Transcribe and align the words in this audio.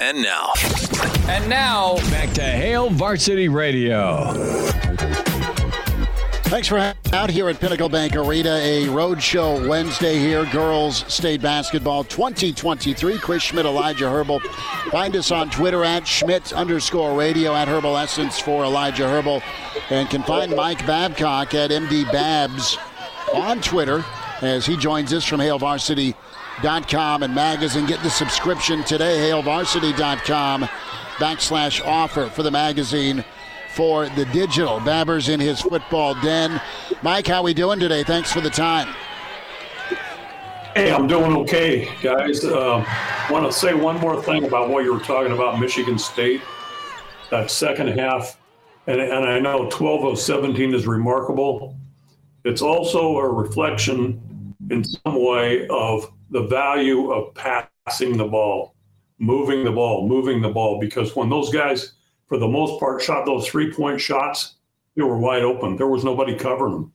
And 0.00 0.20
now. 0.22 0.52
And 1.28 1.48
now, 1.48 1.94
back 2.10 2.32
to 2.34 2.42
Hail 2.42 2.90
Varsity 2.90 3.48
Radio. 3.48 4.32
Thanks 6.46 6.66
for 6.66 6.78
hanging 6.78 6.96
out 7.12 7.30
here 7.30 7.48
at 7.48 7.60
Pinnacle 7.60 7.88
Bank 7.88 8.16
Arena. 8.16 8.56
A 8.56 8.88
road 8.88 9.22
show 9.22 9.68
Wednesday 9.68 10.18
here. 10.18 10.46
Girls 10.46 11.04
State 11.06 11.40
Basketball 11.40 12.02
2023. 12.02 13.18
Chris 13.18 13.44
Schmidt, 13.44 13.66
Elijah 13.66 14.10
Herbal. 14.10 14.40
Find 14.90 15.14
us 15.14 15.30
on 15.30 15.48
Twitter 15.50 15.84
at 15.84 16.08
Schmidt 16.08 16.52
underscore 16.52 17.16
radio 17.16 17.54
at 17.54 17.68
Herbal 17.68 17.96
Essence 17.96 18.40
for 18.40 18.64
Elijah 18.64 19.08
Herbal. 19.08 19.44
And 19.90 20.10
can 20.10 20.24
find 20.24 20.56
Mike 20.56 20.84
Babcock 20.88 21.54
at 21.54 21.70
MD 21.70 22.10
Babs 22.10 22.76
on 23.32 23.60
Twitter 23.60 24.04
as 24.42 24.66
he 24.66 24.76
joins 24.76 25.12
us 25.12 25.24
from 25.24 25.38
HailVarsity.com 26.54 27.22
and 27.22 27.34
magazine. 27.34 27.86
Get 27.86 28.02
the 28.02 28.10
subscription 28.10 28.84
today, 28.84 29.30
HailVarsity.com 29.30 30.62
backslash 31.16 31.84
offer 31.86 32.26
for 32.26 32.42
the 32.42 32.50
magazine 32.50 33.24
for 33.74 34.08
the 34.10 34.24
digital. 34.26 34.78
Babbers 34.80 35.28
in 35.28 35.40
his 35.40 35.60
football 35.60 36.14
den. 36.22 36.60
Mike, 37.02 37.26
how 37.26 37.42
we 37.42 37.54
doing 37.54 37.78
today? 37.80 38.04
Thanks 38.04 38.32
for 38.32 38.40
the 38.40 38.50
time. 38.50 38.94
Hey, 40.74 40.92
I'm 40.92 41.06
doing 41.06 41.36
okay, 41.38 41.88
guys. 42.02 42.44
Uh, 42.44 42.84
Want 43.30 43.50
to 43.50 43.52
say 43.58 43.74
one 43.74 43.98
more 44.00 44.22
thing 44.22 44.44
about 44.44 44.68
what 44.68 44.84
you 44.84 44.92
were 44.92 45.00
talking 45.00 45.32
about, 45.32 45.58
Michigan 45.58 45.98
State. 45.98 46.42
That 47.30 47.50
second 47.50 47.98
half, 47.98 48.38
and, 48.86 49.00
and 49.00 49.24
I 49.24 49.38
know 49.38 49.70
12 49.70 50.04
of 50.04 50.18
17 50.18 50.74
is 50.74 50.86
remarkable. 50.86 51.74
It's 52.44 52.60
also 52.60 53.16
a 53.18 53.28
reflection 53.28 54.54
in 54.70 54.84
some 54.84 55.24
way 55.24 55.66
of 55.68 56.12
the 56.34 56.42
value 56.42 57.12
of 57.12 57.32
passing 57.34 58.16
the 58.16 58.26
ball, 58.26 58.74
moving 59.20 59.62
the 59.62 59.70
ball, 59.70 60.08
moving 60.08 60.42
the 60.42 60.48
ball. 60.48 60.80
Because 60.80 61.14
when 61.14 61.30
those 61.30 61.52
guys, 61.52 61.92
for 62.26 62.38
the 62.38 62.48
most 62.48 62.80
part, 62.80 63.00
shot 63.00 63.24
those 63.24 63.46
three 63.46 63.72
point 63.72 64.00
shots, 64.00 64.56
they 64.96 65.02
were 65.02 65.16
wide 65.16 65.44
open. 65.44 65.76
There 65.76 65.86
was 65.86 66.02
nobody 66.02 66.34
covering 66.34 66.72
them 66.72 66.92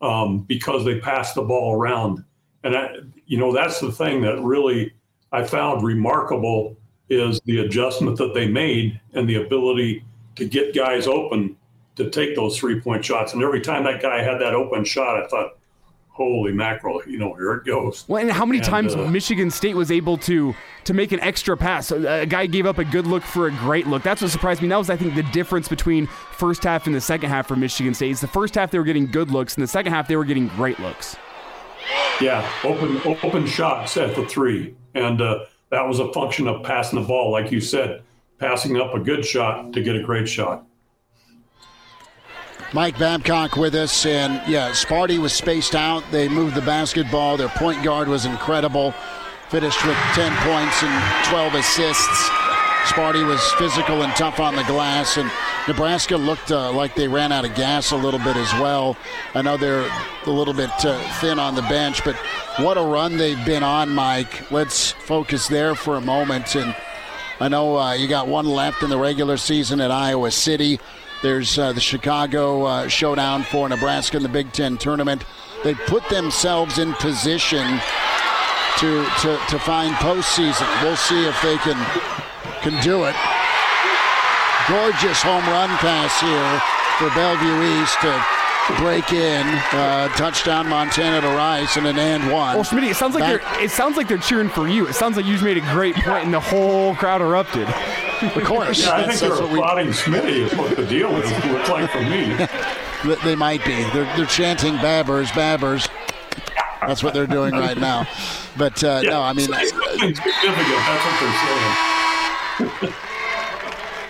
um, 0.00 0.38
because 0.40 0.84
they 0.84 0.98
passed 0.98 1.36
the 1.36 1.42
ball 1.42 1.76
around. 1.80 2.24
And 2.64 2.76
I, 2.76 2.96
you 3.26 3.38
know, 3.38 3.52
that's 3.52 3.78
the 3.78 3.92
thing 3.92 4.22
that 4.22 4.42
really 4.42 4.92
I 5.30 5.44
found 5.44 5.84
remarkable 5.84 6.76
is 7.08 7.40
the 7.44 7.60
adjustment 7.60 8.18
that 8.18 8.34
they 8.34 8.48
made 8.48 9.00
and 9.14 9.28
the 9.28 9.36
ability 9.36 10.04
to 10.34 10.44
get 10.46 10.74
guys 10.74 11.06
open 11.06 11.56
to 11.94 12.10
take 12.10 12.34
those 12.34 12.58
three 12.58 12.80
point 12.80 13.04
shots. 13.04 13.34
And 13.34 13.42
every 13.44 13.60
time 13.60 13.84
that 13.84 14.02
guy 14.02 14.20
had 14.20 14.40
that 14.40 14.54
open 14.54 14.84
shot, 14.84 15.22
I 15.22 15.28
thought, 15.28 15.59
holy 16.12 16.52
mackerel, 16.52 17.00
you 17.06 17.18
know, 17.18 17.34
here 17.34 17.54
it 17.54 17.64
goes. 17.64 18.04
Well, 18.08 18.20
and 18.20 18.30
how 18.30 18.44
many 18.44 18.58
And, 18.58 18.66
times 18.66 18.94
uh, 18.94 19.06
Michigan 19.08 19.50
State 19.50 19.74
was 19.74 19.90
able 19.90 20.18
to 20.18 20.54
to 20.84 20.94
make 20.94 21.12
an 21.12 21.20
extra 21.20 21.56
pass? 21.56 21.90
A, 21.90 22.22
a 22.22 22.26
guy 22.26 22.46
gave 22.46 22.66
up 22.66 22.78
a 22.78 22.84
good 22.84 23.06
look 23.06 23.22
for 23.22 23.46
a 23.46 23.50
great 23.50 23.86
look. 23.86 24.02
That's 24.02 24.20
what 24.20 24.30
surprised 24.30 24.60
me. 24.60 24.68
That 24.68 24.76
was, 24.76 24.90
I 24.90 24.96
think, 24.96 25.14
the 25.14 25.22
difference 25.24 25.68
between 25.68 26.06
first 26.32 26.64
half 26.64 26.86
and 26.86 26.94
the 26.94 27.00
second 27.00 27.30
half 27.30 27.46
for 27.48 27.56
Michigan 27.56 27.94
State. 27.94 28.10
Is 28.10 28.20
the 28.20 28.28
first 28.28 28.54
half 28.54 28.70
they 28.70 28.78
were 28.78 28.84
getting 28.84 29.06
good 29.06 29.30
looks, 29.30 29.54
and 29.54 29.62
the 29.62 29.68
second 29.68 29.92
half 29.92 30.08
they 30.08 30.16
were 30.16 30.24
getting 30.24 30.48
great 30.48 30.78
looks. 30.80 31.16
Yeah, 32.20 32.46
open 32.64 33.00
open 33.22 33.46
shots 33.46 33.96
at 33.96 34.14
the 34.14 34.26
three, 34.26 34.74
and 34.94 35.22
uh, 35.22 35.44
that 35.70 35.86
was 35.86 36.00
a 36.00 36.12
function 36.12 36.46
of 36.48 36.62
passing 36.62 37.00
the 37.00 37.06
ball, 37.06 37.30
like 37.32 37.50
you 37.50 37.60
said, 37.60 38.02
passing 38.38 38.76
up 38.78 38.94
a 38.94 39.00
good 39.00 39.24
shot 39.24 39.72
to 39.72 39.82
get 39.82 39.96
a 39.96 40.02
great 40.02 40.28
shot. 40.28 40.66
Mike 42.72 42.96
Babcock 43.00 43.56
with 43.56 43.74
us, 43.74 44.06
and 44.06 44.40
yeah, 44.48 44.70
Sparty 44.70 45.18
was 45.18 45.32
spaced 45.32 45.74
out. 45.74 46.04
They 46.12 46.28
moved 46.28 46.54
the 46.54 46.62
basketball. 46.62 47.36
Their 47.36 47.48
point 47.48 47.82
guard 47.82 48.06
was 48.06 48.26
incredible. 48.26 48.94
Finished 49.48 49.84
with 49.84 49.96
10 50.14 50.32
points 50.36 50.80
and 50.84 51.26
12 51.26 51.54
assists. 51.54 52.28
Sparty 52.84 53.26
was 53.26 53.42
physical 53.54 54.02
and 54.02 54.14
tough 54.14 54.38
on 54.38 54.54
the 54.54 54.62
glass, 54.64 55.16
and 55.16 55.28
Nebraska 55.66 56.16
looked 56.16 56.52
uh, 56.52 56.72
like 56.72 56.94
they 56.94 57.08
ran 57.08 57.32
out 57.32 57.44
of 57.44 57.56
gas 57.56 57.90
a 57.90 57.96
little 57.96 58.20
bit 58.20 58.36
as 58.36 58.52
well. 58.54 58.96
I 59.34 59.42
know 59.42 59.56
they're 59.56 59.90
a 60.26 60.30
little 60.30 60.54
bit 60.54 60.70
uh, 60.84 60.96
thin 61.20 61.40
on 61.40 61.56
the 61.56 61.62
bench, 61.62 62.04
but 62.04 62.14
what 62.58 62.78
a 62.78 62.82
run 62.82 63.16
they've 63.16 63.44
been 63.44 63.64
on, 63.64 63.90
Mike. 63.90 64.50
Let's 64.52 64.92
focus 64.92 65.48
there 65.48 65.74
for 65.74 65.96
a 65.96 66.00
moment. 66.00 66.54
And 66.54 66.74
I 67.40 67.48
know 67.48 67.76
uh, 67.76 67.94
you 67.94 68.06
got 68.06 68.28
one 68.28 68.46
left 68.46 68.84
in 68.84 68.90
the 68.90 68.98
regular 68.98 69.36
season 69.36 69.80
at 69.80 69.90
Iowa 69.90 70.30
City. 70.30 70.78
There's 71.22 71.58
uh, 71.58 71.72
the 71.72 71.80
Chicago 71.80 72.64
uh, 72.64 72.88
showdown 72.88 73.42
for 73.42 73.68
Nebraska 73.68 74.16
in 74.16 74.22
the 74.22 74.28
Big 74.28 74.52
Ten 74.52 74.78
tournament. 74.78 75.24
They 75.62 75.74
put 75.74 76.08
themselves 76.08 76.78
in 76.78 76.94
position 76.94 77.80
to, 78.78 79.04
to, 79.20 79.38
to 79.48 79.58
find 79.58 79.94
postseason. 79.96 80.82
We'll 80.82 80.96
see 80.96 81.26
if 81.26 81.40
they 81.42 81.58
can 81.58 81.76
can 82.62 82.82
do 82.82 83.04
it. 83.04 83.16
Gorgeous 84.68 85.22
home 85.22 85.44
run 85.48 85.68
pass 85.80 86.20
here 86.20 86.60
for 86.98 87.08
Bellevue 87.14 87.82
East 87.82 88.00
to 88.02 88.39
break 88.78 89.12
in. 89.12 89.46
Uh, 89.72 90.08
touchdown 90.16 90.68
Montana 90.68 91.20
to 91.20 91.28
Rice 91.28 91.76
and 91.76 91.86
an 91.86 91.98
and 91.98 92.30
one. 92.32 92.54
Well, 92.56 92.64
Schmidt, 92.64 92.84
it 92.84 92.96
sounds 92.96 93.14
like 93.14 93.22
Back- 93.24 93.42
they're 93.54 93.64
it 93.64 93.70
sounds 93.70 93.96
like 93.96 94.08
they're 94.08 94.18
cheering 94.18 94.48
for 94.48 94.68
you. 94.68 94.86
It 94.86 94.94
sounds 94.94 95.16
like 95.16 95.24
you 95.26 95.32
just 95.32 95.44
made 95.44 95.56
a 95.56 95.72
great 95.72 95.94
point, 95.96 96.24
and 96.24 96.34
the 96.34 96.40
whole 96.40 96.94
crowd 96.96 97.20
erupted. 97.22 97.68
Of 98.20 98.44
course. 98.44 98.82
Yeah, 98.84 98.90
I 98.92 98.96
That's- 99.00 99.18
think 99.20 99.30
that's 99.30 99.40
they're 99.40 99.48
what 99.48 99.50
we- 99.50 99.58
applauding 99.60 99.88
Smitty 99.92 100.44
is 100.44 100.54
what 100.54 100.76
the 100.76 100.84
deal 100.84 101.08
is. 101.16 101.30
Looks 101.46 101.68
like 101.70 101.90
for 101.90 102.02
me. 102.02 102.36
They 103.24 103.34
might 103.34 103.64
be. 103.64 103.82
They're, 103.94 104.04
they're 104.14 104.26
chanting 104.26 104.74
Babbers, 104.74 105.28
Babbers. 105.28 105.88
That's 106.86 107.02
what 107.02 107.14
they're 107.14 107.26
doing 107.26 107.54
right 107.54 107.78
now. 107.78 108.06
But 108.58 108.84
uh, 108.84 109.00
no, 109.00 109.22
I 109.22 109.32
mean, 109.32 109.46
Say 109.50 109.64
something 109.68 110.14
significant. 110.14 110.66
That's 110.68 111.04
what 111.06 112.68
they're 112.68 112.80
saying. 112.90 112.94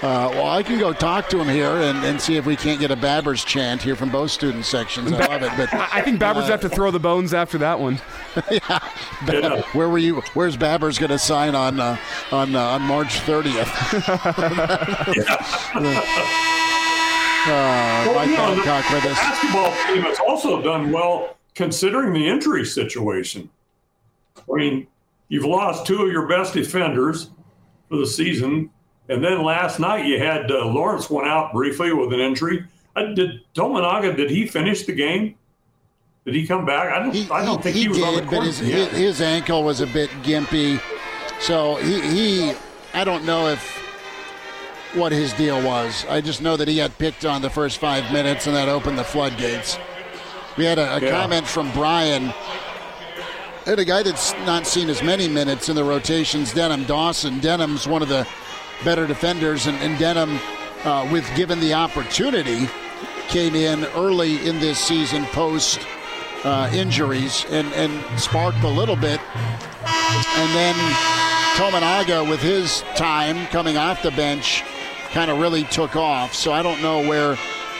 uh, 0.03 0.31
well, 0.33 0.47
I 0.49 0.63
can 0.63 0.79
go 0.79 0.93
talk 0.93 1.29
to 1.31 1.41
him 1.41 1.49
here 1.49 1.77
and, 1.77 1.99
and 2.05 2.21
see 2.21 2.37
if 2.37 2.47
we 2.47 2.57
can't 2.57 2.81
get 2.81 2.91
a 2.91 2.97
Babbers 2.97 3.45
chant 3.45 3.83
here 3.83 3.95
from 3.97 4.11
both 4.11 4.31
student 4.31 4.65
sections. 4.65 5.13
I 5.13 5.27
love 5.27 5.43
it. 5.43 5.53
But 5.57 5.73
I 5.75 5.99
I 5.99 6.03
think 6.03 6.21
Babbers 6.21 6.49
have 6.49 6.61
to 6.63 6.69
throw 6.71 6.91
the 6.91 7.01
bones 7.01 7.35
after 7.35 7.59
that 7.59 7.79
one. 7.79 8.01
Yeah. 8.51 9.63
where 9.73 9.89
were 9.89 9.99
you? 9.99 10.21
Where's 10.35 10.57
Babbers 10.57 10.99
going 10.99 11.11
to 11.11 11.19
sign 11.19 11.55
on 11.55 11.81
uh, 11.81 11.97
on 12.33 12.55
uh, 12.55 12.61
on 12.61 12.83
March 12.83 13.21
30th? 13.21 13.65
uh, 17.47 18.05
Well, 18.07 18.15
Mike 18.15 18.29
you 18.29 18.37
know, 18.37 18.55
the 18.55 18.63
Babcock 18.63 18.93
with 18.93 19.05
us. 19.07 19.19
basketball 19.19 19.71
team 19.87 20.03
has 20.05 20.19
also 20.21 20.63
done 20.63 20.93
well 20.93 21.37
considering 21.55 22.13
the 22.13 22.27
injury 22.27 22.65
situation. 22.65 23.51
I 24.39 24.43
mean, 24.57 24.87
you've 25.29 25.45
lost 25.45 25.87
two 25.87 26.03
of 26.03 26.13
your 26.13 26.27
best 26.29 26.55
defenders 26.55 27.31
for 27.89 27.97
the 27.97 28.07
season, 28.07 28.71
and 29.11 29.25
then 29.25 29.43
last 29.43 29.81
night 29.81 30.07
you 30.07 30.19
had 30.19 30.51
uh, 30.51 30.65
Lawrence 30.67 31.11
went 31.11 31.27
out 31.27 31.53
briefly 31.53 31.93
with 31.93 32.13
an 32.13 32.21
injury. 32.21 32.65
Uh, 32.95 33.07
did 33.15 33.41
Tominaga? 33.55 34.17
Did 34.17 34.31
he 34.31 34.47
finish 34.47 34.87
the 34.87 34.93
game? 34.93 35.35
Did 36.25 36.35
he 36.35 36.47
come 36.47 36.65
back? 36.65 36.93
I 36.93 37.01
don't. 37.01 37.15
He, 37.15 37.29
I 37.31 37.45
don't 37.45 37.63
think 37.63 37.77
he, 37.77 37.89
was 37.89 37.99
did, 37.99 38.07
on 38.07 38.15
the 38.15 38.23
but 38.23 38.31
court 38.31 38.47
his, 38.47 38.59
his, 38.59 39.21
ankle 39.21 39.65
was 39.65 39.81
a 39.81 39.87
bit 39.87 40.11
gimpy. 40.23 40.81
So 41.41 41.77
he, 41.77 42.01
he, 42.01 42.53
I 42.95 43.05
don't 43.05 43.25
know 43.25 43.49
if 43.49 43.79
what 44.95 45.13
his 45.13 45.33
deal 45.33 45.61
was. 45.63 46.05
I 46.09 46.21
just 46.21 46.41
know 46.43 46.57
that 46.57 46.69
he 46.69 46.77
got 46.77 46.97
picked 46.99 47.25
on 47.25 47.43
the 47.43 47.51
first 47.51 47.79
five 47.79 48.13
minutes, 48.13 48.47
and 48.47 48.55
that 48.55 48.69
opened 48.69 48.99
the 48.99 49.05
floodgates. 49.05 49.79
We 50.57 50.65
had 50.65 50.79
a, 50.79 50.97
a 50.97 51.01
Yeah. 51.01 51.11
comment 51.11 51.47
from 51.47 51.71
Brian 51.73 52.33
And 53.67 53.79
a 53.79 53.85
guy 53.85 54.03
that's 54.03 54.33
not 54.47 54.67
seen 54.67 54.89
as 54.89 55.03
many 55.03 55.29
minutes 55.29 55.69
in 55.69 55.77
the 55.77 55.85
rotations, 55.85 56.53
Denim 56.53 56.85
Dawson. 56.85 57.41
Denim's 57.41 57.87
one 57.87 58.03
of 58.03 58.09
the 58.09 58.27
better 58.85 59.07
defenders, 59.07 59.67
and, 59.67 59.77
and 59.79 59.99
Denim, 59.99 60.39
uh, 60.85 61.09
with 61.13 61.29
given 61.37 61.61
the 61.61 61.75
opportunity, 61.75 62.69
came 63.29 63.55
in 63.55 63.85
early 63.95 64.47
in 64.47 64.59
this 64.59 64.79
season 64.79 65.25
post 65.27 65.81
uh, 66.45 66.71
injuries 66.73 67.45
and, 67.51 67.73
and 67.75 68.21
sparked 68.21 68.63
a 68.65 68.69
little 68.69 68.97
bit. 68.97 69.21
And 69.37 70.55
then 70.55 70.75
Tominaga, 71.57 72.29
with 72.29 72.41
his 72.41 72.83
time 72.97 73.47
coming 73.49 73.77
off 73.77 74.03
the 74.03 74.11
bench, 74.13 74.65
kind 75.13 75.31
of 75.31 75.39
really 75.39 75.65
took 75.65 75.97
off. 75.97 76.35
So 76.35 76.53
I 76.53 76.63
don't 76.63 76.81
know 76.83 77.07
where 77.07 77.37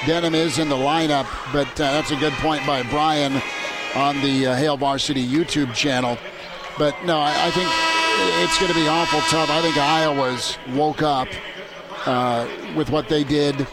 Denim 0.07 0.35
is 0.35 0.59
in 0.59 0.69
the 0.69 0.77
lineup, 0.77 1.27
but 1.53 1.69
uh, 1.81 1.93
that's 1.93 2.11
a 2.11 2.17
good 2.17 2.33
point 2.35 2.67
by 2.67 2.83
Brian 2.85 3.41
on 3.95 4.21
the 4.21 4.49
uh, 4.49 4.55
Hail 4.57 4.77
Varsity 4.77 5.27
YouTube 5.27 5.75
channel. 5.75 6.19
But 6.79 6.95
no, 7.05 7.19
I, 7.19 7.47
I 7.47 7.51
think 7.51 7.69
it's 8.43 8.59
going 8.59 8.73
to 8.73 8.79
be 8.79 8.89
awful 8.89 9.21
tough. 9.21 9.51
I 9.51 9.61
think 9.63 9.77
Iowa's 9.77 10.59
woke 10.71 11.03
up 11.03 11.29
uh, 12.07 12.49
with 12.77 12.91
what 12.91 13.09
they 13.09 13.25
did 13.25 13.67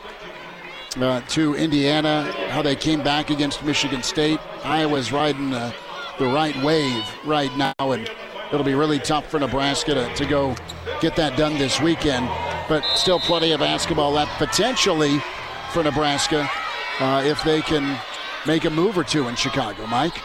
uh, 0.97 1.21
to 1.21 1.55
Indiana, 1.55 2.31
how 2.49 2.61
they 2.61 2.75
came 2.75 3.03
back 3.03 3.29
against 3.29 3.63
Michigan 3.63 4.03
State. 4.03 4.39
Iowa's 4.63 5.11
riding 5.11 5.53
uh, 5.53 5.71
the 6.19 6.25
right 6.27 6.55
wave 6.63 7.03
right 7.25 7.55
now, 7.57 7.73
and 7.79 8.09
it'll 8.51 8.63
be 8.63 8.75
really 8.75 8.99
tough 8.99 9.27
for 9.29 9.39
Nebraska 9.39 9.94
to, 9.94 10.13
to 10.15 10.25
go 10.25 10.55
get 11.01 11.15
that 11.15 11.38
done 11.38 11.57
this 11.57 11.79
weekend. 11.79 12.27
But 12.67 12.83
still 12.95 13.19
plenty 13.19 13.51
of 13.51 13.59
basketball 13.59 14.11
left 14.11 14.38
potentially 14.38 15.21
for 15.71 15.83
Nebraska 15.83 16.50
uh, 17.00 17.23
if 17.25 17.41
they 17.43 17.61
can 17.61 18.00
make 18.45 18.65
a 18.65 18.69
move 18.69 18.97
or 18.97 19.03
two 19.03 19.27
in 19.27 19.35
Chicago. 19.35 19.85
Mike? 19.88 20.21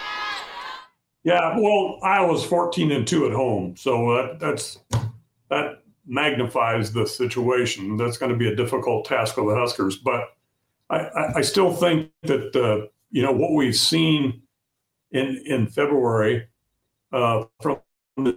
Yeah, 1.25 1.57
well, 1.59 1.99
Iowa's 2.03 2.45
14 2.45 2.91
and 2.91 3.07
2 3.07 3.27
at 3.27 3.33
home. 3.33 3.77
So 3.77 4.17
that, 4.17 4.41
that's 4.41 4.79
that 5.51 5.83
magnifies 6.07 6.93
the 6.93 7.07
situation. 7.07 7.97
That's 7.97 8.19
going 8.19 8.33
to 8.33 8.39
be 8.39 8.49
a 8.49 8.57
difficult 8.57 9.05
task 9.05 9.37
for 9.37 9.49
the 9.49 9.59
Huskers. 9.59 9.97
But 9.97 10.35
I, 10.91 11.35
I 11.37 11.41
still 11.43 11.73
think 11.73 12.11
that 12.23 12.55
uh, 12.57 12.87
you 13.11 13.23
know 13.23 13.33
what 13.33 13.53
we've 13.53 13.77
seen 13.77 14.43
in 15.13 15.43
in 15.47 15.67
February 15.69 16.49
uh, 17.13 17.45
from 17.61 17.79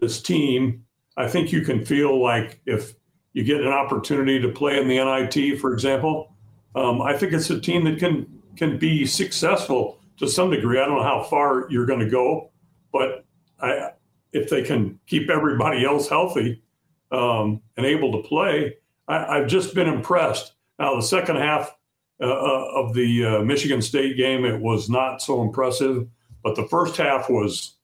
this 0.02 0.22
team. 0.22 0.86
I 1.18 1.28
think 1.28 1.52
you 1.52 1.62
can 1.62 1.86
feel 1.86 2.22
like 2.22 2.62
if 2.66 2.94
you 3.34 3.44
get 3.44 3.62
an 3.62 3.68
opportunity 3.68 4.40
to 4.42 4.50
play 4.50 4.80
in 4.80 4.88
the 4.88 4.98
NIT, 4.98 5.60
for 5.60 5.74
example, 5.74 6.34
um, 6.76 7.02
I 7.02 7.18
think 7.18 7.34
it's 7.34 7.50
a 7.50 7.60
team 7.60 7.84
that 7.86 8.00
can 8.00 8.28
can 8.58 8.78
be 8.78 9.06
successful 9.06 10.00
to 10.18 10.28
some 10.28 10.52
degree. 10.52 10.80
I 10.80 10.86
don't 10.86 10.98
know 10.98 11.04
how 11.04 11.24
far 11.24 11.68
you're 11.70 11.86
going 11.86 12.00
to 12.00 12.10
go, 12.10 12.52
but 12.96 13.26
I, 13.60 13.90
if 14.32 14.50
they 14.50 14.64
can 14.64 14.98
keep 15.06 15.30
everybody 15.30 15.84
else 15.84 16.08
healthy 16.08 16.64
um, 17.12 17.62
and 17.76 17.86
able 17.86 18.14
to 18.14 18.26
play, 18.26 18.78
I, 19.10 19.40
have 19.40 19.48
just 19.48 19.76
been 19.76 19.88
impressed. 19.88 20.54
Now 20.80 20.96
the 20.96 21.02
second 21.02 21.36
half 21.36 21.76
uh, 22.22 22.26
uh, 22.26 22.72
of 22.74 22.94
the 22.94 23.26
uh, 23.26 23.40
Michigan 23.40 23.82
State 23.82 24.16
game, 24.16 24.46
it 24.46 24.58
was 24.58 24.90
not 24.90 25.22
so 25.22 25.42
impressive, 25.42 26.08
but 26.42 26.56
the 26.56 26.68
first 26.70 26.96
half 26.96 27.30
was, 27.30 27.76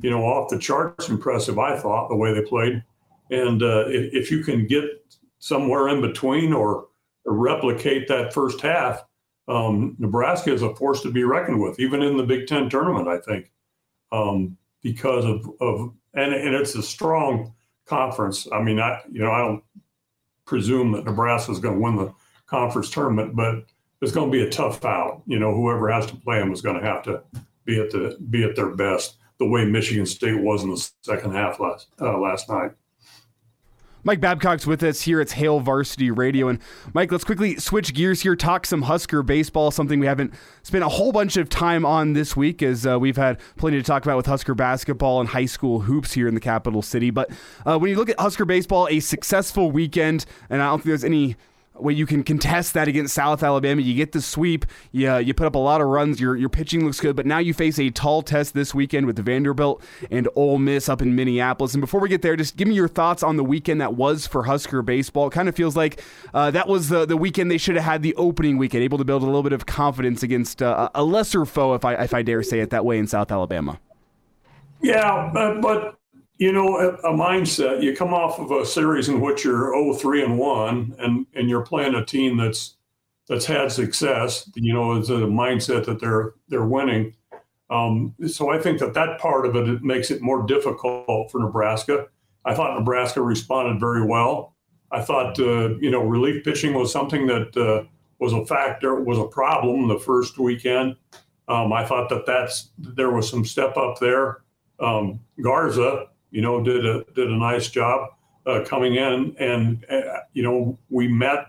you 0.00 0.08
know, 0.08 0.24
off 0.24 0.50
the 0.50 0.58
charts 0.58 1.08
impressive. 1.08 1.58
I 1.58 1.76
thought 1.76 2.08
the 2.08 2.14
way 2.14 2.32
they 2.32 2.42
played, 2.42 2.84
and 3.32 3.64
uh, 3.64 3.86
if, 3.88 4.14
if, 4.14 4.30
you 4.30 4.44
can 4.44 4.68
get 4.68 4.84
somewhere 5.40 5.88
in 5.88 6.00
between 6.00 6.52
or, 6.52 6.86
or 7.24 7.34
replicate 7.34 8.06
that 8.06 8.32
first 8.32 8.60
half, 8.60 9.04
um, 9.48 9.96
Nebraska 9.98 10.52
is 10.52 10.62
a 10.62 10.76
force 10.76 11.02
to 11.02 11.10
be 11.10 11.24
reckoned 11.24 11.60
with, 11.60 11.80
even 11.80 12.02
in 12.02 12.16
the 12.16 12.22
Big 12.22 12.46
Ten 12.46 12.70
tournament. 12.70 13.08
I 13.08 13.18
think 13.18 13.50
um, 14.12 14.56
because 14.82 15.24
of 15.24 15.48
of 15.60 15.92
and 16.14 16.34
and 16.34 16.54
it's 16.54 16.74
a 16.74 16.82
strong 16.82 17.54
conference. 17.86 18.46
I 18.52 18.62
mean, 18.62 18.80
I 18.80 19.00
you 19.10 19.20
know 19.20 19.30
I 19.30 19.38
don't 19.38 19.64
presume 20.44 20.92
that 20.92 21.04
Nebraska 21.04 21.52
is 21.52 21.60
going 21.60 21.76
to 21.76 21.80
win 21.80 21.96
the 21.96 22.12
conference 22.46 22.90
tournament, 22.90 23.36
but 23.36 23.64
it's 24.02 24.12
going 24.12 24.30
to 24.30 24.36
be 24.36 24.44
a 24.44 24.50
tough 24.50 24.84
out. 24.84 25.22
You 25.26 25.38
know, 25.38 25.54
whoever 25.54 25.90
has 25.90 26.06
to 26.06 26.16
play 26.16 26.38
them 26.38 26.52
is 26.52 26.62
going 26.62 26.80
to 26.80 26.86
have 26.86 27.02
to 27.04 27.22
be 27.64 27.80
at 27.80 27.90
the 27.90 28.16
be 28.30 28.44
at 28.44 28.56
their 28.56 28.70
best, 28.70 29.16
the 29.38 29.46
way 29.46 29.64
Michigan 29.64 30.06
State 30.06 30.40
was 30.40 30.62
in 30.62 30.70
the 30.70 30.90
second 31.02 31.34
half 31.34 31.60
last 31.60 31.88
uh, 32.00 32.18
last 32.18 32.48
night. 32.48 32.72
Mike 34.02 34.20
Babcock's 34.20 34.66
with 34.66 34.82
us 34.82 35.02
here. 35.02 35.20
It's 35.20 35.32
Hail 35.32 35.60
Varsity 35.60 36.10
Radio. 36.10 36.48
And 36.48 36.58
Mike, 36.94 37.12
let's 37.12 37.24
quickly 37.24 37.56
switch 37.56 37.92
gears 37.92 38.22
here, 38.22 38.34
talk 38.34 38.64
some 38.64 38.82
Husker 38.82 39.22
baseball, 39.22 39.70
something 39.70 40.00
we 40.00 40.06
haven't 40.06 40.32
spent 40.62 40.84
a 40.84 40.88
whole 40.88 41.12
bunch 41.12 41.36
of 41.36 41.50
time 41.50 41.84
on 41.84 42.14
this 42.14 42.34
week, 42.34 42.62
as 42.62 42.86
uh, 42.86 42.98
we've 42.98 43.18
had 43.18 43.38
plenty 43.56 43.76
to 43.76 43.82
talk 43.82 44.04
about 44.04 44.16
with 44.16 44.26
Husker 44.26 44.54
basketball 44.54 45.20
and 45.20 45.28
high 45.28 45.44
school 45.44 45.80
hoops 45.80 46.14
here 46.14 46.26
in 46.26 46.34
the 46.34 46.40
capital 46.40 46.80
city. 46.80 47.10
But 47.10 47.30
uh, 47.66 47.78
when 47.78 47.90
you 47.90 47.96
look 47.96 48.08
at 48.08 48.18
Husker 48.18 48.46
baseball, 48.46 48.88
a 48.90 49.00
successful 49.00 49.70
weekend, 49.70 50.24
and 50.48 50.62
I 50.62 50.66
don't 50.66 50.78
think 50.78 50.86
there's 50.86 51.04
any 51.04 51.36
where 51.82 51.94
you 51.94 52.06
can 52.06 52.22
contest 52.22 52.74
that 52.74 52.88
against 52.88 53.14
South 53.14 53.42
Alabama. 53.42 53.82
You 53.82 53.94
get 53.94 54.12
the 54.12 54.20
sweep. 54.20 54.66
You, 54.92 55.16
you 55.18 55.34
put 55.34 55.46
up 55.46 55.54
a 55.54 55.58
lot 55.58 55.80
of 55.80 55.88
runs. 55.88 56.20
Your, 56.20 56.36
your 56.36 56.48
pitching 56.48 56.84
looks 56.84 57.00
good. 57.00 57.16
But 57.16 57.26
now 57.26 57.38
you 57.38 57.54
face 57.54 57.78
a 57.78 57.90
tall 57.90 58.22
test 58.22 58.54
this 58.54 58.74
weekend 58.74 59.06
with 59.06 59.18
Vanderbilt 59.18 59.82
and 60.10 60.28
Ole 60.34 60.58
Miss 60.58 60.88
up 60.88 61.02
in 61.02 61.14
Minneapolis. 61.14 61.74
And 61.74 61.80
before 61.80 62.00
we 62.00 62.08
get 62.08 62.22
there, 62.22 62.36
just 62.36 62.56
give 62.56 62.68
me 62.68 62.74
your 62.74 62.88
thoughts 62.88 63.22
on 63.22 63.36
the 63.36 63.44
weekend 63.44 63.80
that 63.80 63.94
was 63.94 64.26
for 64.26 64.44
Husker 64.44 64.82
baseball. 64.82 65.28
It 65.28 65.32
kind 65.32 65.48
of 65.48 65.54
feels 65.54 65.76
like 65.76 66.02
uh, 66.34 66.50
that 66.50 66.68
was 66.68 66.88
the, 66.88 67.06
the 67.06 67.16
weekend 67.16 67.50
they 67.50 67.58
should 67.58 67.76
have 67.76 67.84
had 67.84 68.02
the 68.02 68.14
opening 68.16 68.58
weekend, 68.58 68.82
able 68.84 68.98
to 68.98 69.04
build 69.04 69.22
a 69.22 69.26
little 69.26 69.42
bit 69.42 69.52
of 69.52 69.66
confidence 69.66 70.22
against 70.22 70.62
uh, 70.62 70.88
a 70.94 71.04
lesser 71.04 71.44
foe, 71.44 71.74
if 71.74 71.84
I, 71.84 71.94
if 71.94 72.14
I 72.14 72.22
dare 72.22 72.42
say 72.42 72.60
it 72.60 72.70
that 72.70 72.84
way, 72.84 72.98
in 72.98 73.06
South 73.06 73.30
Alabama. 73.30 73.78
Yeah, 74.82 75.30
but 75.60 75.99
you 76.40 76.52
know, 76.52 76.78
a, 76.78 76.88
a, 77.06 77.12
mindset. 77.12 77.82
You 77.82 77.94
come 77.94 78.14
off 78.14 78.38
of 78.38 78.50
a 78.50 78.64
series 78.64 79.10
in 79.10 79.20
which 79.20 79.44
you're 79.44 79.74
0-3 79.74 80.24
and 80.24 80.38
one, 80.38 80.96
and 80.98 81.26
and 81.34 81.50
you're 81.50 81.64
playing 81.64 81.94
a 81.94 82.04
team 82.04 82.38
that's 82.38 82.76
that's 83.28 83.44
had 83.44 83.70
success. 83.70 84.50
You 84.54 84.72
know, 84.72 84.94
it's 84.94 85.10
a 85.10 85.12
mindset 85.12 85.84
that 85.84 86.00
they're 86.00 86.32
they're 86.48 86.64
winning. 86.64 87.14
Um, 87.68 88.14
so 88.26 88.50
I 88.50 88.58
think 88.58 88.80
that 88.80 88.94
that 88.94 89.20
part 89.20 89.44
of 89.46 89.54
it, 89.54 89.68
it 89.68 89.82
makes 89.82 90.10
it 90.10 90.22
more 90.22 90.44
difficult 90.46 91.30
for 91.30 91.40
Nebraska. 91.40 92.06
I 92.46 92.54
thought 92.54 92.76
Nebraska 92.76 93.20
responded 93.20 93.78
very 93.78 94.04
well. 94.04 94.56
I 94.90 95.02
thought 95.02 95.38
uh, 95.38 95.76
you 95.76 95.90
know 95.90 96.02
relief 96.02 96.42
pitching 96.42 96.72
was 96.72 96.90
something 96.90 97.26
that 97.26 97.54
uh, 97.54 97.86
was 98.18 98.32
a 98.32 98.46
factor, 98.46 98.94
was 98.94 99.18
a 99.18 99.26
problem 99.26 99.88
the 99.88 99.98
first 99.98 100.38
weekend. 100.38 100.96
Um, 101.48 101.70
I 101.70 101.84
thought 101.84 102.08
that 102.08 102.24
that's 102.24 102.70
there 102.78 103.10
was 103.10 103.28
some 103.28 103.44
step 103.44 103.76
up 103.76 103.98
there. 103.98 104.40
Um, 104.80 105.20
Garza, 105.42 106.06
you 106.30 106.42
know, 106.42 106.62
did 106.62 106.86
a 106.86 107.04
did 107.14 107.30
a 107.30 107.36
nice 107.36 107.68
job 107.68 108.10
uh, 108.46 108.64
coming 108.66 108.96
in, 108.96 109.34
and 109.38 109.84
uh, 109.90 110.20
you 110.32 110.42
know, 110.42 110.78
we 110.88 111.08
met 111.08 111.46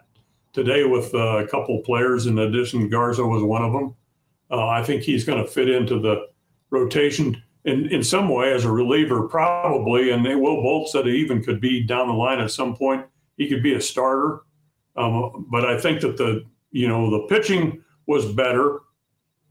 today 0.53 0.83
with 0.83 1.13
uh, 1.13 1.38
a 1.38 1.47
couple 1.47 1.79
players. 1.81 2.25
In 2.25 2.39
addition, 2.39 2.89
Garza 2.89 3.25
was 3.25 3.43
one 3.43 3.63
of 3.63 3.71
them. 3.71 3.95
Uh, 4.50 4.67
I 4.67 4.83
think 4.83 5.03
he's 5.03 5.23
going 5.23 5.43
to 5.43 5.50
fit 5.50 5.69
into 5.69 6.00
the 6.00 6.27
rotation 6.69 7.41
in 7.65 7.88
in 7.89 8.03
some 8.03 8.29
way 8.29 8.53
as 8.53 8.65
a 8.65 8.71
reliever, 8.71 9.27
probably. 9.27 10.11
And 10.11 10.25
they 10.25 10.35
Will 10.35 10.61
Bolt 10.61 10.89
said 10.89 11.05
he 11.05 11.13
even 11.17 11.43
could 11.43 11.61
be 11.61 11.83
down 11.83 12.07
the 12.07 12.13
line 12.13 12.39
at 12.39 12.51
some 12.51 12.75
point. 12.75 13.05
He 13.38 13.47
could 13.47 13.63
be 13.63 13.73
a 13.73 13.81
starter, 13.81 14.41
um, 14.95 15.47
but 15.50 15.65
I 15.65 15.79
think 15.79 16.01
that 16.01 16.17
the 16.17 16.43
you 16.71 16.88
know 16.88 17.09
the 17.09 17.27
pitching 17.27 17.83
was 18.07 18.25
better. 18.25 18.79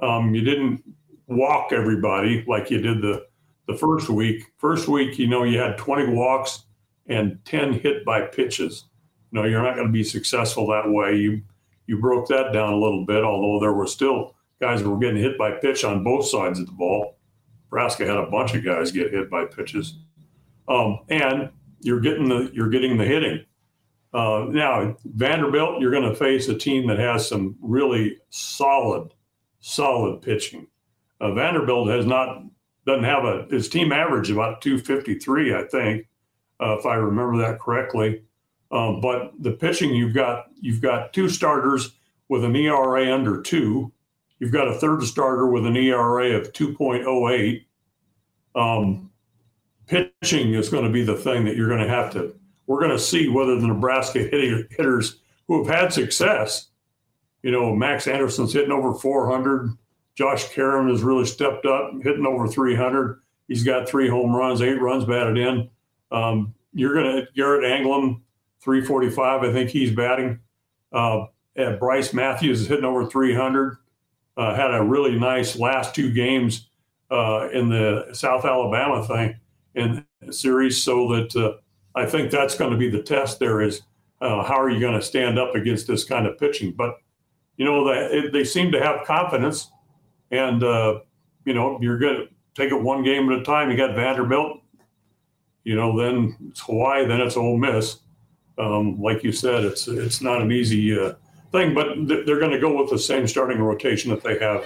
Um, 0.00 0.34
you 0.34 0.42
didn't 0.42 0.82
walk 1.26 1.72
everybody 1.72 2.44
like 2.48 2.70
you 2.70 2.80
did 2.80 3.02
the 3.02 3.26
the 3.70 3.78
first 3.78 4.08
week. 4.08 4.44
First 4.58 4.88
week, 4.88 5.18
you 5.18 5.28
know, 5.28 5.44
you 5.44 5.58
had 5.58 5.78
20 5.78 6.12
walks 6.12 6.64
and 7.06 7.38
10 7.44 7.74
hit 7.74 8.04
by 8.04 8.22
pitches. 8.22 8.84
You 9.30 9.40
know, 9.40 9.46
you're 9.46 9.62
not 9.62 9.76
going 9.76 9.86
to 9.86 9.92
be 9.92 10.04
successful 10.04 10.66
that 10.68 10.90
way. 10.90 11.16
You 11.16 11.42
you 11.86 12.00
broke 12.00 12.28
that 12.28 12.52
down 12.52 12.72
a 12.72 12.78
little 12.78 13.04
bit, 13.04 13.24
although 13.24 13.58
there 13.60 13.72
were 13.72 13.86
still 13.86 14.36
guys 14.60 14.82
that 14.82 14.88
were 14.88 14.98
getting 14.98 15.20
hit 15.20 15.36
by 15.36 15.50
pitch 15.50 15.82
on 15.82 16.04
both 16.04 16.26
sides 16.26 16.60
of 16.60 16.66
the 16.66 16.72
ball. 16.72 17.16
Nebraska 17.64 18.06
had 18.06 18.16
a 18.16 18.30
bunch 18.30 18.54
of 18.54 18.64
guys 18.64 18.92
get 18.92 19.12
hit 19.12 19.28
by 19.28 19.44
pitches, 19.44 19.98
um, 20.68 21.00
and 21.08 21.50
you're 21.80 22.00
getting 22.00 22.28
the 22.28 22.50
you're 22.52 22.68
getting 22.68 22.96
the 22.96 23.04
hitting. 23.04 23.44
Uh, 24.12 24.46
now 24.50 24.96
Vanderbilt, 25.04 25.80
you're 25.80 25.90
going 25.90 26.08
to 26.08 26.14
face 26.14 26.48
a 26.48 26.56
team 26.56 26.86
that 26.88 26.98
has 26.98 27.28
some 27.28 27.56
really 27.60 28.18
solid, 28.30 29.12
solid 29.60 30.22
pitching. 30.22 30.66
Uh, 31.20 31.32
Vanderbilt 31.32 31.88
has 31.88 32.06
not 32.06 32.42
doesn't 32.86 33.04
have 33.04 33.24
a 33.24 33.46
his 33.50 33.68
team 33.68 33.92
average 33.92 34.30
about 34.30 34.62
253, 34.62 35.54
I 35.54 35.64
think, 35.64 36.06
uh, 36.60 36.76
if 36.78 36.86
I 36.86 36.94
remember 36.94 37.38
that 37.38 37.60
correctly. 37.60 38.22
Um, 38.72 39.00
but 39.00 39.32
the 39.40 39.52
pitching, 39.52 39.94
you've 39.94 40.14
got 40.14 40.46
you've 40.60 40.80
got 40.80 41.12
two 41.12 41.28
starters 41.28 41.92
with 42.28 42.44
an 42.44 42.54
ERA 42.54 43.12
under 43.12 43.42
two. 43.42 43.92
You've 44.38 44.52
got 44.52 44.68
a 44.68 44.74
third 44.74 45.02
starter 45.04 45.48
with 45.48 45.66
an 45.66 45.76
ERA 45.76 46.30
of 46.30 46.52
2.08. 46.52 47.64
Um, 48.54 49.10
pitching 49.86 50.54
is 50.54 50.70
going 50.70 50.84
to 50.84 50.90
be 50.90 51.02
the 51.02 51.16
thing 51.16 51.44
that 51.44 51.56
you're 51.56 51.68
going 51.68 51.82
to 51.82 51.88
have 51.88 52.12
to. 52.12 52.34
We're 52.66 52.78
going 52.78 52.92
to 52.92 52.98
see 52.98 53.28
whether 53.28 53.58
the 53.60 53.66
Nebraska 53.66 54.20
hitters 54.20 55.20
who 55.48 55.64
have 55.64 55.74
had 55.74 55.92
success, 55.92 56.68
you 57.42 57.50
know, 57.50 57.74
Max 57.74 58.06
Anderson's 58.06 58.52
hitting 58.52 58.70
over 58.70 58.94
400. 58.94 59.76
Josh 60.20 60.50
Caron 60.50 60.90
has 60.90 61.02
really 61.02 61.24
stepped 61.24 61.64
up, 61.64 61.92
hitting 62.02 62.26
over 62.26 62.46
300. 62.46 63.22
He's 63.48 63.64
got 63.64 63.88
three 63.88 64.06
home 64.06 64.36
runs, 64.36 64.60
eight 64.60 64.78
runs 64.78 65.06
batted 65.06 65.38
in. 65.38 65.70
Um, 66.12 66.52
you're 66.74 66.92
going 66.92 67.06
to 67.06 67.28
Garrett 67.34 67.64
Anglum, 67.64 68.20
345. 68.60 69.44
I 69.44 69.50
think 69.50 69.70
he's 69.70 69.96
batting. 69.96 70.38
Uh, 70.92 71.24
Bryce 71.78 72.12
Matthews 72.12 72.60
is 72.60 72.66
hitting 72.66 72.84
over 72.84 73.06
300. 73.06 73.78
Uh, 74.36 74.54
had 74.54 74.74
a 74.74 74.84
really 74.84 75.18
nice 75.18 75.58
last 75.58 75.94
two 75.94 76.12
games 76.12 76.68
uh, 77.10 77.48
in 77.54 77.70
the 77.70 78.10
South 78.12 78.44
Alabama 78.44 79.02
thing 79.06 79.40
in 79.74 80.04
series, 80.30 80.82
so 80.82 81.08
that 81.14 81.34
uh, 81.34 81.52
I 81.98 82.04
think 82.04 82.30
that's 82.30 82.58
going 82.58 82.72
to 82.72 82.76
be 82.76 82.90
the 82.90 83.02
test. 83.02 83.38
There 83.38 83.62
is 83.62 83.80
uh, 84.20 84.42
how 84.42 84.60
are 84.60 84.68
you 84.68 84.80
going 84.80 85.00
to 85.00 85.02
stand 85.02 85.38
up 85.38 85.54
against 85.54 85.86
this 85.86 86.04
kind 86.04 86.26
of 86.26 86.36
pitching? 86.36 86.72
But 86.72 86.98
you 87.56 87.64
know 87.64 87.88
they, 87.88 88.28
they 88.28 88.44
seem 88.44 88.70
to 88.72 88.82
have 88.82 89.06
confidence, 89.06 89.70
and 90.30 90.62
uh, 90.62 91.00
you 91.44 91.54
know 91.54 91.78
you're 91.80 91.98
going 91.98 92.16
to 92.16 92.28
take 92.54 92.72
it 92.72 92.80
one 92.80 93.02
game 93.02 93.30
at 93.30 93.38
a 93.38 93.44
time. 93.44 93.70
You 93.70 93.76
got 93.76 93.94
Vanderbilt, 93.94 94.60
you 95.64 95.76
know, 95.76 95.98
then 95.98 96.36
it's 96.48 96.60
Hawaii, 96.60 97.06
then 97.06 97.20
it's 97.20 97.36
Ole 97.36 97.56
Miss. 97.56 97.98
Um, 98.58 99.00
like 99.00 99.24
you 99.24 99.32
said, 99.32 99.64
it's 99.64 99.88
it's 99.88 100.20
not 100.20 100.42
an 100.42 100.52
easy 100.52 100.98
uh, 100.98 101.14
thing, 101.52 101.74
but 101.74 101.94
th- 101.94 102.26
they're 102.26 102.38
going 102.38 102.52
to 102.52 102.58
go 102.58 102.80
with 102.80 102.90
the 102.90 102.98
same 102.98 103.26
starting 103.26 103.60
rotation 103.60 104.10
that 104.10 104.22
they 104.22 104.38
have 104.38 104.64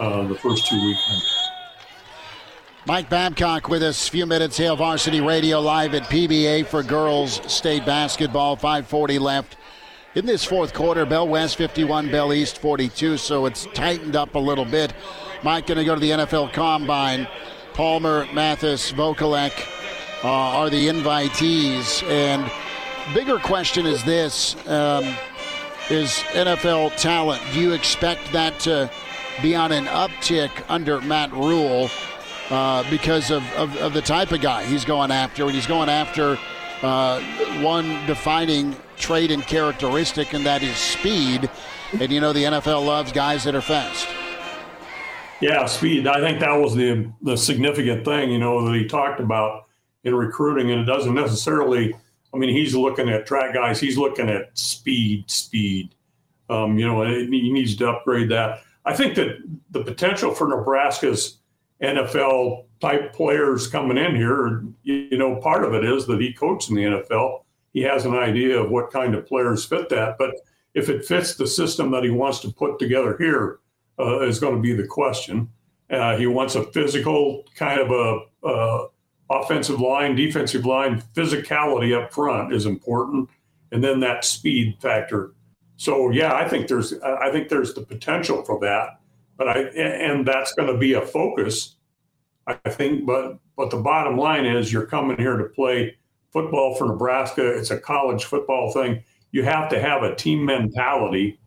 uh, 0.00 0.26
the 0.26 0.34
first 0.34 0.66
two 0.66 0.80
weeks. 0.82 1.48
Mike 2.86 3.10
Babcock 3.10 3.68
with 3.68 3.82
us, 3.82 4.08
few 4.08 4.24
minutes, 4.24 4.56
Hail 4.56 4.74
Varsity 4.74 5.20
Radio 5.20 5.60
live 5.60 5.94
at 5.94 6.04
PBA 6.04 6.66
for 6.66 6.82
girls 6.82 7.40
state 7.52 7.84
basketball, 7.84 8.56
540 8.56 9.18
left. 9.18 9.56
In 10.14 10.24
this 10.24 10.42
fourth 10.42 10.72
quarter, 10.72 11.04
Bell 11.04 11.28
West 11.28 11.56
51, 11.56 12.10
Bell 12.10 12.32
East 12.32 12.58
42, 12.58 13.18
so 13.18 13.44
it's 13.44 13.66
tightened 13.74 14.16
up 14.16 14.36
a 14.36 14.38
little 14.38 14.64
bit. 14.64 14.94
Mike 15.42 15.66
going 15.66 15.76
to 15.76 15.84
go 15.84 15.94
to 15.94 16.00
the 16.00 16.10
NFL 16.10 16.54
Combine. 16.54 17.28
Palmer, 17.74 18.26
Mathis, 18.32 18.90
Vokolek 18.90 19.52
uh, 20.24 20.28
are 20.28 20.70
the 20.70 20.88
invitees. 20.88 22.02
And 22.04 22.50
bigger 23.12 23.38
question 23.38 23.84
is 23.84 24.02
this 24.02 24.56
um, 24.66 25.04
is 25.90 26.12
NFL 26.32 26.96
talent. 26.96 27.42
Do 27.52 27.60
you 27.60 27.72
expect 27.72 28.32
that 28.32 28.58
to 28.60 28.90
be 29.42 29.54
on 29.54 29.72
an 29.72 29.84
uptick 29.84 30.50
under 30.70 31.02
Matt 31.02 31.32
Rhule 31.32 31.90
uh, 32.48 32.88
because 32.90 33.30
of, 33.30 33.44
of, 33.52 33.76
of, 33.76 33.92
the 33.92 34.02
type 34.02 34.32
of 34.32 34.40
guy 34.40 34.64
he's 34.64 34.86
going 34.86 35.10
after? 35.10 35.44
And 35.44 35.52
he's 35.52 35.66
going 35.66 35.90
after 35.90 36.38
uh, 36.80 37.20
one 37.60 38.06
defining 38.06 38.74
trait 38.98 39.30
and 39.30 39.46
characteristic, 39.46 40.32
and 40.34 40.44
that 40.46 40.62
is 40.62 40.76
speed. 40.76 41.50
And 41.92 42.12
you 42.12 42.20
know, 42.20 42.32
the 42.32 42.44
NFL 42.44 42.86
loves 42.86 43.12
guys 43.12 43.44
that 43.44 43.54
are 43.54 43.60
fast. 43.60 44.08
Yeah, 45.40 45.66
speed. 45.66 46.06
I 46.06 46.20
think 46.20 46.40
that 46.40 46.52
was 46.52 46.74
the 46.74 47.12
the 47.22 47.36
significant 47.36 48.04
thing, 48.04 48.30
you 48.30 48.38
know, 48.38 48.66
that 48.66 48.74
he 48.74 48.86
talked 48.86 49.20
about 49.20 49.66
in 50.04 50.14
recruiting, 50.14 50.70
and 50.70 50.80
it 50.80 50.84
doesn't 50.84 51.14
necessarily. 51.14 51.94
I 52.34 52.36
mean, 52.36 52.54
he's 52.54 52.74
looking 52.74 53.08
at 53.08 53.24
track 53.24 53.54
guys. 53.54 53.80
He's 53.80 53.96
looking 53.96 54.28
at 54.28 54.56
speed, 54.58 55.30
speed. 55.30 55.94
Um, 56.50 56.78
you 56.78 56.86
know, 56.86 57.04
he 57.06 57.52
needs 57.52 57.76
to 57.76 57.88
upgrade 57.88 58.28
that. 58.30 58.62
I 58.84 58.94
think 58.94 59.14
that 59.14 59.38
the 59.70 59.82
potential 59.82 60.34
for 60.34 60.48
Nebraska's 60.48 61.38
NFL 61.82 62.64
type 62.80 63.12
players 63.12 63.66
coming 63.66 63.96
in 63.96 64.16
here, 64.16 64.64
you 64.82 65.16
know, 65.16 65.36
part 65.36 65.64
of 65.64 65.74
it 65.74 65.84
is 65.84 66.06
that 66.06 66.20
he 66.20 66.32
coached 66.32 66.70
in 66.70 66.76
the 66.76 66.82
NFL. 66.82 67.44
He 67.72 67.82
has 67.82 68.04
an 68.04 68.14
idea 68.14 68.60
of 68.60 68.70
what 68.70 68.90
kind 68.90 69.14
of 69.14 69.26
players 69.26 69.64
fit 69.64 69.88
that. 69.90 70.16
But 70.18 70.34
if 70.74 70.88
it 70.88 71.04
fits 71.04 71.34
the 71.34 71.46
system 71.46 71.90
that 71.90 72.04
he 72.04 72.10
wants 72.10 72.40
to 72.40 72.52
put 72.52 72.78
together 72.78 73.16
here, 73.18 73.60
uh, 73.98 74.20
is 74.20 74.38
going 74.38 74.54
to 74.54 74.62
be 74.62 74.72
the 74.72 74.86
question. 74.86 75.48
Uh, 75.90 76.16
he 76.16 76.26
wants 76.26 76.54
a 76.54 76.64
physical 76.72 77.44
kind 77.56 77.80
of 77.80 77.90
a 77.90 78.46
uh, 78.46 78.86
offensive 79.30 79.80
line, 79.80 80.14
defensive 80.14 80.66
line. 80.66 81.02
Physicality 81.14 81.96
up 81.96 82.12
front 82.12 82.52
is 82.52 82.66
important, 82.66 83.28
and 83.72 83.82
then 83.82 84.00
that 84.00 84.24
speed 84.24 84.76
factor. 84.80 85.32
So 85.76 86.10
yeah, 86.10 86.34
I 86.34 86.48
think 86.48 86.68
there's 86.68 86.92
I 87.00 87.30
think 87.30 87.48
there's 87.48 87.74
the 87.74 87.82
potential 87.82 88.44
for 88.44 88.58
that, 88.60 89.00
but 89.36 89.48
I 89.48 89.60
and 89.76 90.26
that's 90.26 90.52
going 90.54 90.72
to 90.72 90.78
be 90.78 90.94
a 90.94 91.02
focus. 91.02 91.76
I 92.46 92.54
think, 92.70 93.06
but 93.06 93.38
but 93.56 93.70
the 93.70 93.76
bottom 93.76 94.16
line 94.16 94.44
is 94.44 94.72
you're 94.72 94.86
coming 94.86 95.18
here 95.18 95.36
to 95.36 95.44
play 95.44 95.96
football 96.32 96.74
for 96.74 96.86
Nebraska. 96.86 97.46
It's 97.46 97.70
a 97.70 97.78
college 97.78 98.24
football 98.24 98.70
thing. 98.70 99.02
You 99.32 99.42
have 99.44 99.68
to 99.70 99.80
have 99.80 100.02
a 100.02 100.14
team 100.14 100.44
mentality 100.44 101.38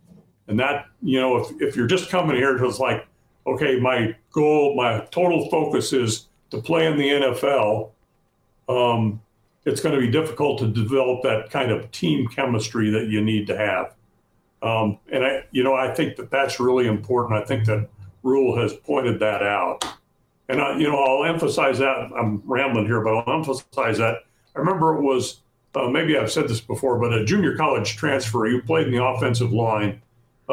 and 0.51 0.59
that, 0.59 0.87
you 1.01 1.17
know, 1.17 1.37
if, 1.37 1.61
if 1.61 1.75
you're 1.77 1.87
just 1.87 2.09
coming 2.09 2.35
here 2.35 2.57
to 2.57 2.67
like, 2.67 3.07
okay, 3.47 3.79
my 3.79 4.13
goal, 4.31 4.75
my 4.75 4.99
total 5.11 5.49
focus 5.49 5.93
is 5.93 6.27
to 6.49 6.61
play 6.61 6.87
in 6.87 6.97
the 6.97 7.07
NFL, 7.07 7.91
um, 8.67 9.21
it's 9.63 9.79
going 9.79 9.95
to 9.95 10.01
be 10.01 10.11
difficult 10.11 10.59
to 10.59 10.67
develop 10.67 11.23
that 11.23 11.49
kind 11.49 11.71
of 11.71 11.89
team 11.91 12.27
chemistry 12.27 12.89
that 12.89 13.07
you 13.07 13.21
need 13.23 13.47
to 13.47 13.57
have. 13.57 13.95
Um, 14.61 14.99
and 15.09 15.23
I, 15.23 15.45
you 15.51 15.63
know, 15.63 15.73
I 15.73 15.93
think 15.93 16.17
that 16.17 16.29
that's 16.29 16.59
really 16.59 16.85
important. 16.85 17.41
I 17.41 17.45
think 17.45 17.65
that 17.67 17.87
Rhule 18.21 18.59
has 18.59 18.73
pointed 18.73 19.21
that 19.21 19.41
out. 19.41 19.85
And 20.49 20.61
I, 20.61 20.77
you 20.77 20.89
know, 20.89 21.01
I'll 21.01 21.33
emphasize 21.33 21.79
that. 21.79 22.09
I'm 22.13 22.43
rambling 22.45 22.87
here, 22.87 22.99
but 23.01 23.15
I'll 23.15 23.37
emphasize 23.37 23.97
that. 23.99 24.17
I 24.55 24.59
remember 24.59 24.95
it 24.95 25.01
was 25.01 25.41
uh, 25.75 25.87
maybe 25.87 26.17
I've 26.17 26.31
said 26.31 26.47
this 26.47 26.61
before, 26.61 26.99
but 26.99 27.13
a 27.13 27.23
junior 27.23 27.55
college 27.55 27.95
transfer. 27.95 28.49
who 28.49 28.61
played 28.61 28.87
in 28.87 28.93
the 28.93 29.03
offensive 29.03 29.53
line, 29.53 30.01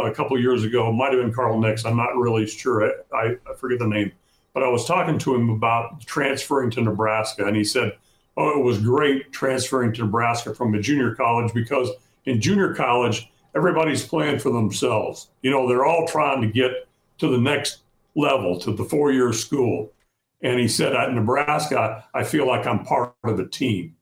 a 0.07 0.13
couple 0.13 0.39
years 0.41 0.65
ago. 0.65 0.93
Might 0.93 1.13
have 1.13 1.21
been 1.21 1.33
Carl 1.33 1.59
Nix. 1.61 1.85
I'm 1.85 1.97
not 1.97 2.17
really 2.17 2.47
sure. 2.47 2.93
I, 3.13 3.37
I, 3.47 3.55
forget 3.57 3.79
the 3.79 3.87
name. 3.87 4.13
But 4.55 4.63
I 4.63 4.69
was 4.69 4.85
talking 4.85 5.19
to 5.19 5.35
him 5.35 5.51
about 5.51 6.01
transferring 6.03 6.71
to 6.73 6.81
Nebraska, 6.81 7.45
and 7.45 7.57
he 7.57 7.65
said, 7.65 7.97
"Oh, 8.37 8.59
it 8.59 8.63
was 8.63 8.79
great 8.79 9.33
transferring 9.33 9.93
to 9.95 10.05
Nebraska 10.05 10.55
from 10.55 10.75
a 10.75 10.81
junior 10.81 11.15
college 11.15 11.53
because 11.53 11.91
in 12.25 12.41
junior 12.41 12.75
college, 12.75 13.31
everybody's 13.55 14.07
playing 14.07 14.39
for 14.39 14.51
themselves. 14.51 15.29
You 15.43 15.51
know, 15.51 15.69
they're 15.69 15.85
all 15.85 16.07
trying 16.07 16.41
to 16.43 16.49
get 16.49 16.89
to 17.19 17.29
the 17.29 17.39
next 17.39 17.81
level, 18.15 18.59
to 18.61 18.73
the 18.73 18.85
four-year 18.85 19.33
school." 19.33 19.93
And 20.41 20.61
he 20.61 20.69
said, 20.69 20.95
"At 20.95 21.13
Nebraska, 21.13 22.05
I 22.15 22.25
feel 22.25 22.47
like 22.47 22.67
I'm 22.67 22.85
part 22.85 23.15
of 23.25 23.37
the 23.37 23.47
team." 23.47 23.97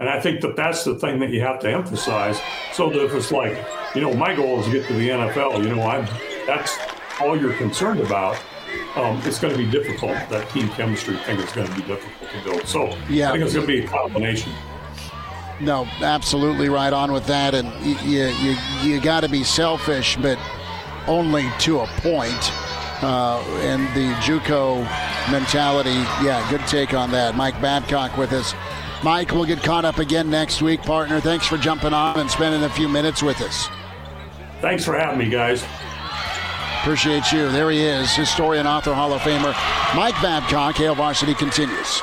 And 0.00 0.08
I 0.08 0.20
think 0.20 0.42
that 0.42 0.54
that's 0.54 0.84
the 0.84 0.94
thing 0.94 1.18
that 1.20 1.30
you 1.30 1.40
have 1.40 1.58
to 1.60 1.70
emphasize. 1.70 2.40
So 2.72 2.88
that 2.88 3.04
if 3.04 3.14
it's 3.14 3.32
like, 3.32 3.56
you 3.94 4.00
know, 4.00 4.14
my 4.14 4.34
goal 4.34 4.60
is 4.60 4.66
to 4.66 4.72
get 4.72 4.86
to 4.86 4.94
the 4.94 5.08
NFL, 5.08 5.64
you 5.64 5.74
know, 5.74 5.82
I'm, 5.82 6.06
that's 6.46 6.78
all 7.20 7.36
you're 7.36 7.54
concerned 7.54 8.00
about. 8.00 8.36
Um, 8.94 9.20
it's 9.24 9.40
going 9.40 9.52
to 9.52 9.58
be 9.58 9.68
difficult. 9.68 10.12
That 10.28 10.48
team 10.50 10.68
chemistry 10.70 11.16
thing 11.16 11.38
is 11.40 11.50
going 11.52 11.66
to 11.66 11.74
be 11.74 11.82
difficult 11.82 12.30
to 12.30 12.44
build. 12.44 12.68
So 12.68 12.96
yeah. 13.08 13.30
I 13.30 13.32
think 13.32 13.44
it's 13.44 13.54
going 13.54 13.66
to 13.66 13.72
be 13.72 13.84
a 13.84 13.88
combination. 13.88 14.52
No, 15.60 15.88
absolutely 16.00 16.68
right 16.68 16.92
on 16.92 17.10
with 17.10 17.26
that. 17.26 17.54
And 17.54 17.68
you, 17.84 18.26
you, 18.26 18.56
you 18.82 19.00
got 19.00 19.22
to 19.22 19.28
be 19.28 19.42
selfish, 19.42 20.16
but 20.16 20.38
only 21.08 21.50
to 21.60 21.80
a 21.80 21.86
point. 21.96 22.52
Uh, 23.02 23.40
and 23.62 23.82
the 23.96 24.12
JUCO 24.20 24.84
mentality, 25.30 25.90
yeah, 26.24 26.46
good 26.50 26.66
take 26.66 26.94
on 26.94 27.10
that. 27.12 27.36
Mike 27.36 27.60
Babcock 27.60 28.16
with 28.16 28.32
us 28.32 28.54
Mike, 29.04 29.32
we'll 29.32 29.44
get 29.44 29.62
caught 29.62 29.84
up 29.84 29.98
again 29.98 30.28
next 30.28 30.60
week, 30.60 30.82
partner. 30.82 31.20
Thanks 31.20 31.46
for 31.46 31.56
jumping 31.56 31.92
on 31.92 32.18
and 32.18 32.30
spending 32.30 32.64
a 32.64 32.68
few 32.68 32.88
minutes 32.88 33.22
with 33.22 33.40
us. 33.40 33.68
Thanks 34.60 34.84
for 34.84 34.98
having 34.98 35.18
me, 35.18 35.30
guys. 35.30 35.64
Appreciate 36.80 37.30
you. 37.30 37.48
There 37.50 37.70
he 37.70 37.80
is, 37.80 38.14
historian, 38.14 38.66
author, 38.66 38.94
Hall 38.94 39.12
of 39.12 39.20
Famer 39.20 39.54
Mike 39.94 40.20
Babcock. 40.20 40.76
Hail 40.76 40.94
Varsity 40.94 41.34
continues. 41.34 42.02